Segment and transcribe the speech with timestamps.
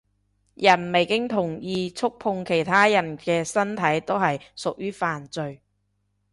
[0.55, 5.61] 人未經同意觸碰其他人嘅身體都係屬於犯罪